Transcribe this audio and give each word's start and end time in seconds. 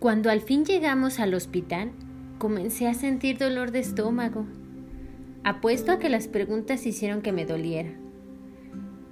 Cuando 0.00 0.30
al 0.30 0.40
fin 0.40 0.64
llegamos 0.64 1.20
al 1.20 1.34
hospital, 1.34 1.90
comencé 2.38 2.88
a 2.88 2.94
sentir 2.94 3.36
dolor 3.36 3.70
de 3.70 3.80
estómago. 3.80 4.46
Apuesto 5.44 5.92
a 5.92 5.98
que 5.98 6.08
las 6.08 6.26
preguntas 6.26 6.86
hicieron 6.86 7.20
que 7.20 7.32
me 7.32 7.44
doliera. 7.44 7.90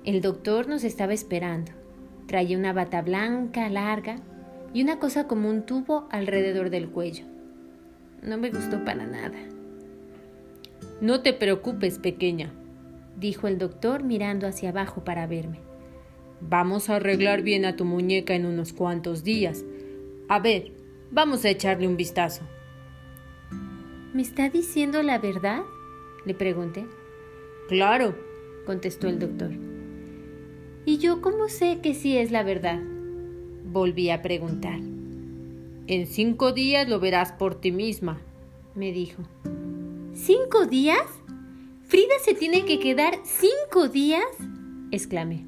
El 0.06 0.22
doctor 0.22 0.66
nos 0.66 0.84
estaba 0.84 1.12
esperando. 1.12 1.72
Traía 2.26 2.56
una 2.56 2.72
bata 2.72 3.02
blanca, 3.02 3.68
larga, 3.68 4.16
y 4.72 4.82
una 4.82 4.98
cosa 4.98 5.28
como 5.28 5.50
un 5.50 5.66
tubo 5.66 6.08
alrededor 6.10 6.70
del 6.70 6.88
cuello. 6.88 7.26
No 8.22 8.38
me 8.38 8.50
gustó 8.50 8.82
para 8.82 9.04
nada. 9.04 9.36
No 11.02 11.20
te 11.20 11.34
preocupes, 11.34 11.98
pequeña, 11.98 12.50
dijo 13.18 13.46
el 13.46 13.58
doctor 13.58 14.04
mirando 14.04 14.46
hacia 14.46 14.70
abajo 14.70 15.04
para 15.04 15.26
verme. 15.26 15.60
Vamos 16.40 16.88
a 16.88 16.96
arreglar 16.96 17.42
bien 17.42 17.66
a 17.66 17.76
tu 17.76 17.84
muñeca 17.84 18.34
en 18.34 18.46
unos 18.46 18.72
cuantos 18.72 19.22
días. 19.22 19.66
A 20.30 20.40
ver, 20.40 20.77
Vamos 21.10 21.44
a 21.44 21.50
echarle 21.50 21.88
un 21.88 21.96
vistazo. 21.96 22.42
¿Me 24.12 24.22
está 24.22 24.50
diciendo 24.50 25.02
la 25.02 25.18
verdad? 25.18 25.62
le 26.24 26.34
pregunté. 26.34 26.86
Claro, 27.68 28.14
contestó 28.66 29.08
el 29.08 29.18
doctor. 29.18 29.50
¿Y 30.84 30.98
yo 30.98 31.22
cómo 31.22 31.48
sé 31.48 31.80
que 31.82 31.94
sí 31.94 32.16
es 32.16 32.30
la 32.30 32.42
verdad? 32.42 32.80
Volví 33.64 34.10
a 34.10 34.20
preguntar. 34.20 34.80
En 35.86 36.06
cinco 36.06 36.52
días 36.52 36.88
lo 36.88 37.00
verás 37.00 37.32
por 37.32 37.54
ti 37.54 37.72
misma, 37.72 38.20
me 38.74 38.92
dijo. 38.92 39.22
¿Cinco 40.12 40.66
días? 40.66 41.06
¿Frida 41.86 42.14
se 42.22 42.34
tiene 42.34 42.66
que 42.66 42.78
quedar 42.78 43.18
cinco 43.24 43.88
días? 43.88 44.26
exclamé. 44.90 45.46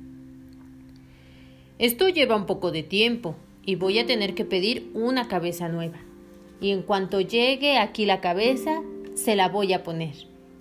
Esto 1.79 2.09
lleva 2.09 2.37
un 2.37 2.47
poco 2.47 2.71
de 2.71 2.83
tiempo, 2.83 3.37
y 3.65 3.75
voy 3.77 3.99
a 3.99 4.07
tener 4.07 4.35
que 4.35 4.45
pedir 4.45 4.91
una 4.95 5.29
cabeza 5.29 5.69
nueva. 5.69 5.99
Y 6.61 6.73
en 6.73 6.83
cuanto 6.83 7.21
llegue 7.21 7.79
aquí 7.79 8.07
la 8.07 8.21
cabeza, 8.21 8.83
se 9.15 9.37
la 9.37 9.49
voy 9.49 9.73
a 9.73 9.83
poner. 9.83 10.15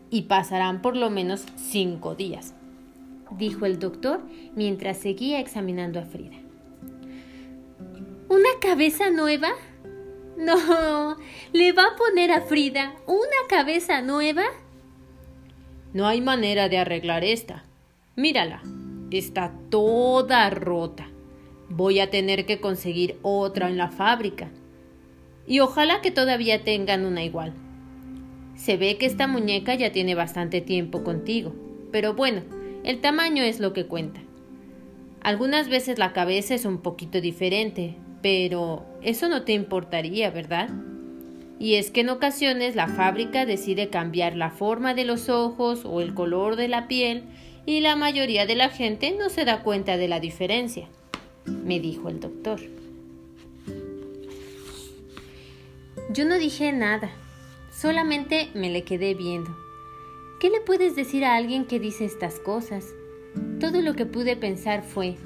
Y 0.09 0.23
pasarán 0.23 0.81
por 0.81 0.95
lo 0.95 1.09
menos 1.09 1.45
cinco 1.55 2.16
días, 2.16 2.53
dijo 3.31 3.66
el 3.66 3.80
doctor 3.80 4.22
mientras 4.55 4.97
seguía 4.97 5.39
examinando 5.39 6.00
a 6.00 6.03
Frida. 6.05 6.38
¿Una 8.27 8.50
cabeza 8.61 9.09
nueva? 9.09 9.50
No, 10.38 11.17
¿le 11.52 11.73
va 11.73 11.83
a 11.83 11.95
poner 11.97 12.31
a 12.31 12.42
Frida 12.42 12.95
una 13.08 13.47
cabeza 13.50 14.02
nueva? 14.02 14.44
No 15.94 16.08
hay 16.08 16.22
manera 16.22 16.70
de 16.70 16.77
arreglar 16.77 17.23
esta. 17.23 17.64
Mírala, 18.16 18.61
está 19.11 19.52
toda 19.70 20.50
rota. 20.50 21.08
Voy 21.69 21.99
a 21.99 22.09
tener 22.09 22.47
que 22.47 22.59
conseguir 22.59 23.17
otra 23.21 23.69
en 23.69 23.77
la 23.77 23.89
fábrica. 23.89 24.49
Y 25.45 25.59
ojalá 25.59 26.01
que 26.01 26.09
todavía 26.09 26.63
tengan 26.63 27.05
una 27.05 27.23
igual. 27.23 27.53
Se 28.55 28.75
ve 28.75 28.97
que 28.97 29.05
esta 29.05 29.27
muñeca 29.27 29.75
ya 29.75 29.91
tiene 29.91 30.15
bastante 30.15 30.61
tiempo 30.61 31.03
contigo, 31.03 31.53
pero 31.91 32.15
bueno, 32.15 32.41
el 32.83 33.01
tamaño 33.01 33.43
es 33.43 33.59
lo 33.59 33.71
que 33.71 33.85
cuenta. 33.85 34.19
Algunas 35.21 35.69
veces 35.69 35.99
la 35.99 36.11
cabeza 36.11 36.55
es 36.55 36.65
un 36.65 36.79
poquito 36.79 37.21
diferente, 37.21 37.95
pero 38.21 38.85
eso 39.01 39.29
no 39.29 39.43
te 39.43 39.53
importaría, 39.53 40.31
¿verdad? 40.31 40.69
Y 41.59 41.75
es 41.75 41.91
que 41.91 42.01
en 42.01 42.09
ocasiones 42.09 42.75
la 42.75 42.87
fábrica 42.87 43.45
decide 43.45 43.89
cambiar 43.89 44.35
la 44.35 44.49
forma 44.49 44.93
de 44.95 45.05
los 45.05 45.29
ojos 45.29 45.85
o 45.85 46.01
el 46.01 46.15
color 46.15 46.55
de 46.55 46.67
la 46.67 46.87
piel 46.87 47.23
y 47.65 47.81
la 47.81 47.95
mayoría 47.95 48.45
de 48.45 48.55
la 48.55 48.69
gente 48.69 49.15
no 49.17 49.29
se 49.29 49.45
da 49.45 49.61
cuenta 49.61 49.97
de 49.97 50.07
la 50.07 50.19
diferencia 50.19 50.87
me 51.45 51.79
dijo 51.79 52.09
el 52.09 52.19
doctor. 52.19 52.59
Yo 56.11 56.25
no 56.25 56.39
dije 56.39 56.71
nada, 56.71 57.11
solamente 57.71 58.49
me 58.55 58.69
le 58.69 58.83
quedé 58.83 59.14
viendo. 59.14 59.55
¿Qué 60.39 60.49
le 60.49 60.61
puedes 60.61 60.95
decir 60.95 61.25
a 61.25 61.36
alguien 61.36 61.65
que 61.65 61.80
dice 61.80 62.05
estas 62.05 62.39
cosas? 62.39 62.86
Todo 63.59 63.81
lo 63.81 63.93
que 63.93 64.05
pude 64.05 64.36
pensar 64.36 64.83
fue, 64.83 65.17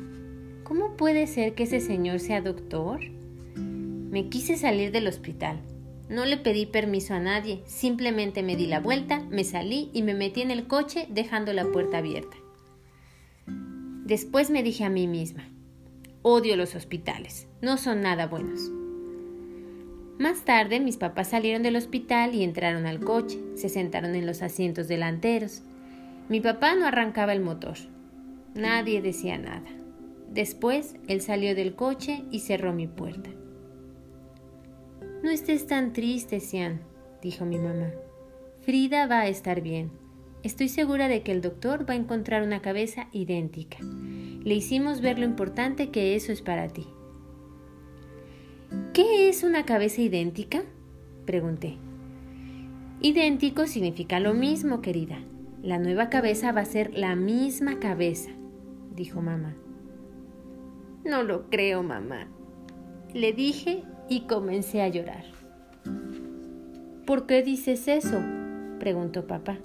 ¿cómo 0.63 0.97
puede 0.97 1.27
ser 1.27 1.53
que 1.53 1.63
ese 1.63 1.79
señor 1.79 2.19
sea 2.19 2.41
doctor? 2.41 2.99
Me 3.55 4.29
quise 4.29 4.57
salir 4.57 4.91
del 4.91 5.07
hospital. 5.07 5.61
No 6.09 6.25
le 6.25 6.38
pedí 6.38 6.65
permiso 6.65 7.13
a 7.13 7.19
nadie, 7.19 7.63
simplemente 7.65 8.43
me 8.43 8.55
di 8.55 8.67
la 8.67 8.79
vuelta, 8.79 9.21
me 9.29 9.43
salí 9.43 9.89
y 9.93 10.01
me 10.01 10.13
metí 10.13 10.41
en 10.41 10.51
el 10.51 10.67
coche 10.67 11.07
dejando 11.09 11.53
la 11.53 11.65
puerta 11.65 11.99
abierta. 11.99 12.35
Después 13.47 14.49
me 14.49 14.63
dije 14.63 14.83
a 14.83 14.89
mí 14.89 15.07
misma, 15.07 15.47
Odio 16.25 16.56
los 16.56 16.73
hospitales, 16.73 17.50
no 17.61 17.75
son 17.78 18.01
nada 18.01 18.28
buenos. 18.28 18.72
Más 20.17 20.45
tarde 20.45 20.79
mis 20.79 20.95
papás 20.95 21.28
salieron 21.28 21.63
del 21.63 21.75
hospital 21.75 22.34
y 22.34 22.44
entraron 22.44 22.85
al 22.85 23.01
coche, 23.01 23.41
se 23.56 23.67
sentaron 23.67 24.16
en 24.16 24.25
los 24.25 24.41
asientos 24.41 24.88
delanteros. 24.88 25.63
Mi 26.29 26.39
papá 26.39 26.75
no 26.75 26.85
arrancaba 26.85 27.33
el 27.33 27.41
motor. 27.41 27.75
Nadie 28.56 29.01
decía 29.01 29.38
nada. 29.38 29.67
Después 30.29 30.95
él 31.09 31.19
salió 31.19 31.56
del 31.56 31.75
coche 31.75 32.23
y 32.31 32.39
cerró 32.39 32.72
mi 32.72 32.88
puerta. 32.88 33.29
No 35.23 35.29
estés 35.29 35.67
tan 35.67 35.91
triste, 35.91 36.39
Sian, 36.39 36.79
dijo 37.22 37.44
mi 37.44 37.57
mamá. 37.57 37.91
Frida 38.62 39.07
va 39.07 39.19
a 39.19 39.28
estar 39.28 39.59
bien. 39.59 40.02
Estoy 40.43 40.67
segura 40.67 41.07
de 41.07 41.23
que 41.23 41.31
el 41.31 41.41
doctor 41.41 41.89
va 41.89 41.93
a 41.93 41.97
encontrar 41.97 42.43
una 42.43 42.61
cabeza 42.61 43.07
idéntica. 43.13 43.77
Le 43.79 44.53
hicimos 44.53 44.99
ver 44.99 45.17
lo 45.17 45.23
importante 45.23 45.89
que 45.89 46.15
eso 46.15 46.33
es 46.33 46.41
para 46.41 46.67
ti. 46.67 46.85
¿Qué 48.91 49.29
es 49.29 49.43
una 49.43 49.63
cabeza 49.63 50.01
idéntica? 50.01 50.63
Pregunté. 51.25 51.77
Idéntico 52.99 53.67
significa 53.67 54.19
lo 54.19 54.33
mismo, 54.33 54.81
querida. 54.81 55.17
La 55.61 55.79
nueva 55.79 56.09
cabeza 56.09 56.51
va 56.51 56.61
a 56.61 56.65
ser 56.65 56.93
la 56.93 57.15
misma 57.15 57.79
cabeza, 57.79 58.31
dijo 58.93 59.21
mamá. 59.21 59.55
No 61.05 61.23
lo 61.23 61.49
creo, 61.49 61.83
mamá. 61.83 62.27
Le 63.13 63.31
dije 63.31 63.83
y 64.09 64.21
comencé 64.21 64.81
a 64.81 64.89
llorar. 64.89 65.23
¿Por 67.05 67.27
qué 67.27 67.43
dices 67.43 67.87
eso? 67.87 68.21
preguntó 68.79 69.25
papá. 69.25 69.57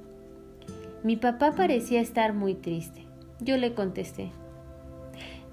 Mi 1.08 1.16
papá 1.16 1.52
parecía 1.52 2.02
estar 2.02 2.34
muy 2.34 2.54
triste. 2.54 3.06
Yo 3.40 3.56
le 3.56 3.72
contesté. 3.72 4.30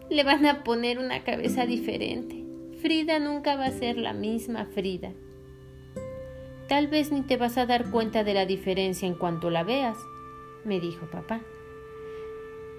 Le 0.09 0.25
van 0.25 0.45
a 0.45 0.65
poner 0.65 0.99
una 0.99 1.23
cabeza 1.23 1.65
diferente. 1.65 2.43
Frida 2.81 3.19
nunca 3.19 3.55
va 3.55 3.67
a 3.67 3.71
ser 3.71 3.95
la 3.95 4.11
misma 4.11 4.65
Frida. 4.65 5.13
Tal 6.67 6.87
vez 6.87 7.13
ni 7.13 7.21
te 7.21 7.37
vas 7.37 7.57
a 7.57 7.65
dar 7.65 7.89
cuenta 7.89 8.25
de 8.25 8.33
la 8.33 8.45
diferencia 8.45 9.07
en 9.07 9.15
cuanto 9.15 9.49
la 9.49 9.63
veas, 9.63 9.95
me 10.65 10.81
dijo 10.81 11.09
papá. 11.09 11.39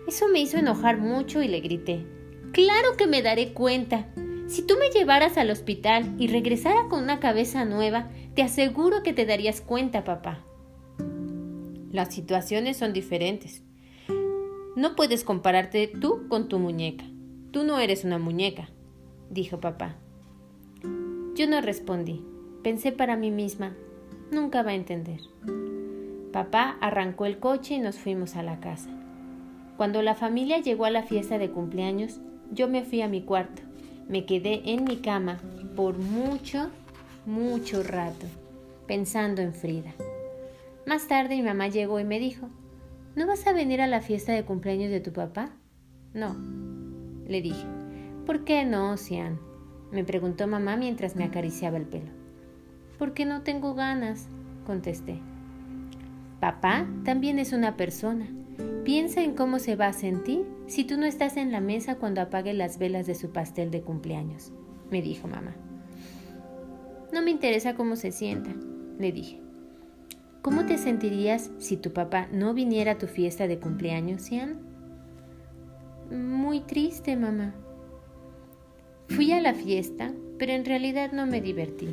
Eso 0.07 0.29
me 0.29 0.41
hizo 0.41 0.59
enojar 0.59 0.99
mucho 0.99 1.41
y 1.41 1.49
le 1.49 1.61
grité. 1.61 2.05
Claro 2.53 2.99
que 2.99 3.07
me 3.07 3.23
daré 3.23 3.55
cuenta. 3.55 4.13
Si 4.49 4.61
tú 4.61 4.75
me 4.79 4.91
llevaras 4.91 5.39
al 5.39 5.49
hospital 5.49 6.15
y 6.19 6.27
regresara 6.27 6.89
con 6.91 7.03
una 7.03 7.21
cabeza 7.21 7.65
nueva, 7.65 8.11
te 8.35 8.43
aseguro 8.43 9.03
que 9.03 9.15
te 9.15 9.25
darías 9.25 9.63
cuenta, 9.63 10.05
papá. 10.05 10.45
Las 11.93 12.15
situaciones 12.15 12.77
son 12.77 12.93
diferentes. 12.93 13.63
No 14.77 14.95
puedes 14.97 15.25
compararte 15.25 15.89
tú 15.89 16.29
con 16.29 16.49
tu 16.49 16.59
muñeca. 16.59 17.05
Tú 17.51 17.65
no 17.65 17.79
eres 17.79 18.05
una 18.05 18.19
muñeca, 18.19 18.69
dijo 19.31 19.61
papá. 19.61 19.97
Yo 21.35 21.47
no 21.49 21.61
respondí. 21.61 22.25
Pensé 22.63 22.93
para 22.93 23.17
mí 23.17 23.31
misma, 23.31 23.77
nunca 24.31 24.63
va 24.63 24.73
a 24.73 24.75
entender. 24.75 25.21
Papá 26.33 26.77
arrancó 26.81 27.25
el 27.25 27.39
coche 27.39 27.75
y 27.75 27.79
nos 27.79 27.97
fuimos 27.97 28.37
a 28.37 28.43
la 28.43 28.61
casa. 28.61 28.91
Cuando 29.77 30.03
la 30.03 30.15
familia 30.15 30.59
llegó 30.59 30.85
a 30.85 30.91
la 30.91 31.03
fiesta 31.03 31.39
de 31.39 31.51
cumpleaños, 31.51 32.21
yo 32.51 32.69
me 32.69 32.83
fui 32.83 33.03
a 33.03 33.09
mi 33.09 33.23
cuarto. 33.23 33.63
Me 34.09 34.27
quedé 34.27 34.63
en 34.65 34.85
mi 34.85 34.97
cama 34.97 35.39
por 35.75 35.99
mucho, 35.99 36.71
mucho 37.25 37.83
rato, 37.83 38.27
pensando 38.87 39.43
en 39.43 39.55
Frida. 39.55 39.95
Más 40.87 41.09
tarde 41.09 41.35
mi 41.35 41.43
mamá 41.43 41.67
llegó 41.67 41.99
y 41.99 42.05
me 42.05 42.21
dijo, 42.21 42.49
¿no 43.17 43.27
vas 43.27 43.45
a 43.49 43.53
venir 43.53 43.81
a 43.81 43.89
la 43.89 44.01
fiesta 44.01 44.33
de 44.33 44.45
cumpleaños 44.45 44.91
de 44.91 45.01
tu 45.01 45.13
papá? 45.13 45.51
No, 46.15 46.37
le 47.27 47.43
dije. 47.43 47.67
¿Por 48.25 48.45
qué 48.45 48.65
no, 48.65 48.97
Sian? 48.97 49.41
me 49.91 50.05
preguntó 50.05 50.47
mamá 50.47 50.77
mientras 50.77 51.17
me 51.17 51.25
acariciaba 51.25 51.77
el 51.77 51.87
pelo. 51.87 52.11
Porque 52.99 53.25
no 53.25 53.43
tengo 53.43 53.75
ganas, 53.75 54.29
contesté. 54.65 55.21
Papá 56.39 56.87
también 57.05 57.41
es 57.41 57.53
una 57.53 57.77
persona. 57.77 58.29
Piensa 58.85 59.23
en 59.23 59.35
cómo 59.35 59.59
se 59.59 59.75
va 59.75 59.89
a 59.89 59.93
sentir 59.93 60.47
si 60.69 60.85
tú 60.85 60.97
no 60.97 61.05
estás 61.05 61.37
en 61.37 61.51
la 61.51 61.61
mesa 61.61 61.97
cuando 61.97 62.21
apague 62.21 62.55
las 62.55 62.79
velas 62.79 63.07
de 63.07 63.17
su 63.17 63.31
pastel 63.31 63.73
de 63.73 63.83
cumpleaños, 63.83 64.53
me 64.91 65.03
dijo 65.03 65.27
mamá. 65.27 65.57
No 67.13 67.23
me 67.23 67.33
interesa 67.33 67.75
cómo 67.75 67.97
se 67.97 68.13
sienta, 68.13 68.55
le 68.99 69.11
dije. 69.11 69.46
¿Cómo 70.47 70.65
te 70.65 70.79
sentirías 70.79 71.51
si 71.59 71.77
tu 71.77 71.93
papá 71.93 72.29
no 72.31 72.55
viniera 72.55 72.93
a 72.93 72.99
tu 72.99 73.09
fiesta 73.09 73.49
de 73.49 73.59
cumpleaños, 73.59 74.23
Sian? 74.23 74.61
Muy 76.09 76.61
triste, 76.61 77.17
mamá. 77.17 77.53
Fui 79.09 79.33
a 79.33 79.41
la 79.41 79.55
fiesta, 79.55 80.13
pero 80.39 80.53
en 80.53 80.65
realidad 80.65 81.11
no 81.11 81.27
me 81.27 81.41
divertí. 81.41 81.89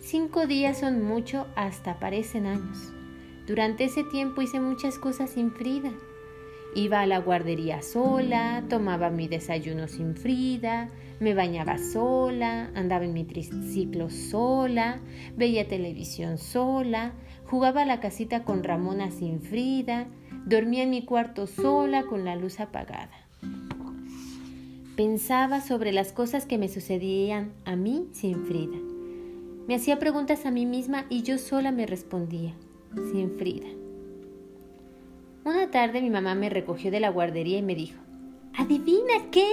Cinco 0.00 0.46
días 0.46 0.80
son 0.80 1.04
mucho, 1.04 1.46
hasta 1.54 1.98
parecen 1.98 2.46
años. 2.46 2.90
Durante 3.46 3.84
ese 3.84 4.02
tiempo 4.04 4.40
hice 4.40 4.58
muchas 4.58 4.98
cosas 4.98 5.28
sin 5.28 5.52
Frida. 5.52 5.92
Iba 6.74 7.02
a 7.02 7.06
la 7.06 7.18
guardería 7.18 7.82
sola, 7.82 8.64
tomaba 8.70 9.10
mi 9.10 9.28
desayuno 9.28 9.88
sin 9.88 10.16
Frida, 10.16 10.88
me 11.20 11.34
bañaba 11.34 11.76
sola, 11.76 12.70
andaba 12.74 13.04
en 13.04 13.12
mi 13.12 13.24
triciclo 13.24 14.08
sola, 14.08 15.02
veía 15.36 15.68
televisión 15.68 16.38
sola, 16.38 17.12
jugaba 17.52 17.82
a 17.82 17.84
la 17.84 18.00
casita 18.00 18.44
con 18.44 18.64
Ramona 18.64 19.10
sin 19.10 19.42
Frida, 19.42 20.06
dormía 20.46 20.84
en 20.84 20.88
mi 20.88 21.04
cuarto 21.04 21.46
sola 21.46 22.04
con 22.04 22.24
la 22.24 22.34
luz 22.34 22.60
apagada. 22.60 23.12
Pensaba 24.96 25.60
sobre 25.60 25.92
las 25.92 26.12
cosas 26.12 26.46
que 26.46 26.56
me 26.56 26.70
sucedían 26.70 27.52
a 27.66 27.76
mí 27.76 28.08
sin 28.12 28.46
Frida. 28.46 28.78
Me 29.68 29.74
hacía 29.74 29.98
preguntas 29.98 30.46
a 30.46 30.50
mí 30.50 30.64
misma 30.64 31.04
y 31.10 31.24
yo 31.24 31.36
sola 31.36 31.72
me 31.72 31.84
respondía, 31.84 32.54
sin 33.12 33.36
Frida. 33.36 33.68
Una 35.44 35.70
tarde 35.70 36.00
mi 36.00 36.08
mamá 36.08 36.34
me 36.34 36.48
recogió 36.48 36.90
de 36.90 37.00
la 37.00 37.10
guardería 37.10 37.58
y 37.58 37.62
me 37.62 37.74
dijo, 37.74 38.00
Adivina 38.56 39.30
qué. 39.30 39.44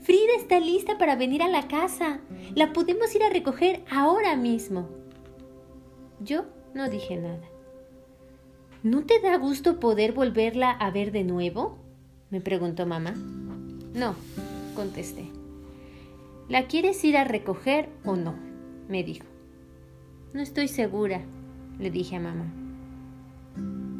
Frida 0.00 0.32
está 0.36 0.58
lista 0.58 0.98
para 0.98 1.14
venir 1.14 1.44
a 1.44 1.48
la 1.48 1.68
casa. 1.68 2.18
La 2.56 2.72
podemos 2.72 3.14
ir 3.14 3.22
a 3.22 3.30
recoger 3.30 3.84
ahora 3.88 4.34
mismo. 4.34 4.88
Yo 6.18 6.46
no 6.74 6.88
dije 6.88 7.16
nada. 7.16 7.48
¿No 8.82 9.04
te 9.04 9.20
da 9.20 9.36
gusto 9.36 9.78
poder 9.78 10.12
volverla 10.12 10.70
a 10.70 10.90
ver 10.90 11.12
de 11.12 11.24
nuevo? 11.24 11.78
me 12.30 12.40
preguntó 12.40 12.86
mamá. 12.86 13.12
No, 13.12 14.14
contesté. 14.74 15.26
¿La 16.48 16.66
quieres 16.66 17.04
ir 17.04 17.16
a 17.16 17.24
recoger 17.24 17.88
o 18.04 18.16
no? 18.16 18.34
me 18.88 19.04
dijo. 19.04 19.26
No 20.32 20.40
estoy 20.40 20.68
segura, 20.68 21.22
le 21.78 21.90
dije 21.90 22.16
a 22.16 22.20
mamá. 22.20 22.52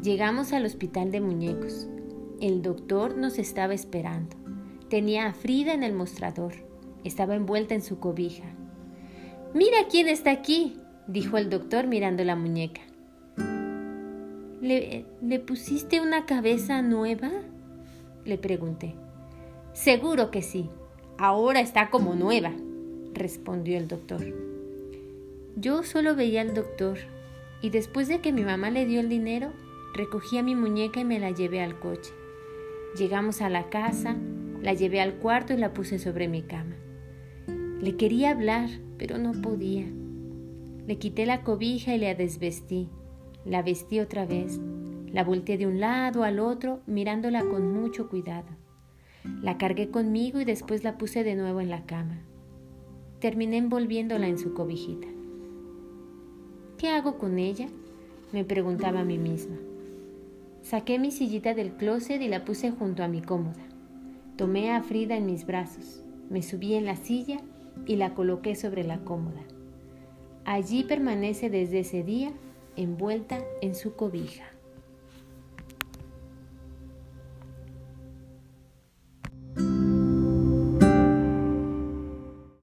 Llegamos 0.01 0.51
al 0.51 0.65
hospital 0.65 1.11
de 1.11 1.21
muñecos. 1.21 1.87
El 2.39 2.61
doctor 2.61 3.15
nos 3.15 3.37
estaba 3.37 3.73
esperando. 3.73 4.35
Tenía 4.89 5.27
a 5.27 5.33
Frida 5.33 5.73
en 5.73 5.83
el 5.83 5.93
mostrador. 5.93 6.53
Estaba 7.03 7.35
envuelta 7.35 7.75
en 7.75 7.83
su 7.83 7.99
cobija. 7.99 8.45
Mira 9.53 9.77
quién 9.89 10.07
está 10.07 10.31
aquí, 10.31 10.80
dijo 11.11 11.37
el 11.37 11.49
doctor 11.49 11.87
mirando 11.87 12.23
la 12.23 12.35
muñeca. 12.35 12.81
¿Le, 14.61 15.05
¿Le, 15.21 15.39
pusiste 15.39 16.01
una 16.01 16.25
cabeza 16.25 16.81
nueva? 16.81 17.31
Le 18.25 18.37
pregunté. 18.37 18.95
Seguro 19.73 20.29
que 20.31 20.41
sí. 20.41 20.69
Ahora 21.17 21.61
está 21.61 21.89
como 21.89 22.15
nueva, 22.15 22.51
respondió 23.13 23.77
el 23.77 23.87
doctor. 23.87 24.21
Yo 25.55 25.83
solo 25.83 26.15
veía 26.15 26.41
al 26.41 26.53
doctor 26.53 26.97
y 27.61 27.69
después 27.69 28.07
de 28.07 28.19
que 28.19 28.31
mi 28.31 28.43
mamá 28.43 28.69
le 28.69 28.85
dio 28.85 28.99
el 28.99 29.09
dinero, 29.09 29.51
Recogí 29.93 30.37
a 30.37 30.43
mi 30.43 30.55
muñeca 30.55 31.01
y 31.01 31.05
me 31.05 31.19
la 31.19 31.31
llevé 31.31 31.61
al 31.61 31.77
coche. 31.77 32.13
Llegamos 32.97 33.41
a 33.41 33.49
la 33.49 33.69
casa, 33.69 34.15
la 34.61 34.73
llevé 34.73 35.01
al 35.01 35.15
cuarto 35.15 35.53
y 35.53 35.57
la 35.57 35.73
puse 35.73 35.99
sobre 35.99 36.29
mi 36.29 36.43
cama. 36.43 36.75
Le 37.81 37.97
quería 37.97 38.31
hablar, 38.31 38.69
pero 38.97 39.17
no 39.17 39.33
podía. 39.33 39.85
Le 40.91 40.97
quité 40.97 41.25
la 41.25 41.41
cobija 41.41 41.95
y 41.95 41.99
la 41.99 42.15
desvestí. 42.15 42.89
La 43.45 43.61
vestí 43.61 44.01
otra 44.01 44.25
vez. 44.25 44.59
La 45.07 45.23
volteé 45.23 45.57
de 45.57 45.65
un 45.65 45.79
lado 45.79 46.25
al 46.25 46.37
otro, 46.37 46.81
mirándola 46.85 47.45
con 47.45 47.71
mucho 47.71 48.09
cuidado. 48.09 48.49
La 49.41 49.57
cargué 49.57 49.89
conmigo 49.89 50.41
y 50.41 50.43
después 50.43 50.83
la 50.83 50.97
puse 50.97 51.23
de 51.23 51.35
nuevo 51.35 51.61
en 51.61 51.69
la 51.69 51.85
cama. 51.85 52.19
Terminé 53.21 53.55
envolviéndola 53.55 54.27
en 54.27 54.37
su 54.37 54.53
cobijita. 54.53 55.07
¿Qué 56.77 56.89
hago 56.89 57.17
con 57.17 57.39
ella? 57.39 57.69
Me 58.33 58.43
preguntaba 58.43 58.99
a 58.99 59.05
mí 59.05 59.17
misma. 59.17 59.55
Saqué 60.61 60.99
mi 60.99 61.11
sillita 61.11 61.53
del 61.53 61.71
closet 61.71 62.21
y 62.21 62.27
la 62.27 62.43
puse 62.43 62.69
junto 62.69 63.01
a 63.01 63.07
mi 63.07 63.21
cómoda. 63.21 63.63
Tomé 64.35 64.73
a 64.73 64.83
Frida 64.83 65.15
en 65.15 65.25
mis 65.25 65.45
brazos, 65.45 66.03
me 66.29 66.41
subí 66.43 66.73
en 66.73 66.83
la 66.83 66.97
silla 66.97 67.39
y 67.85 67.95
la 67.95 68.13
coloqué 68.13 68.55
sobre 68.55 68.83
la 68.83 69.05
cómoda. 69.05 69.41
Allí 70.45 70.83
permanece 70.83 71.49
desde 71.49 71.79
ese 71.79 72.03
día 72.03 72.31
envuelta 72.75 73.39
en 73.61 73.75
su 73.75 73.95
cobija. 73.95 74.50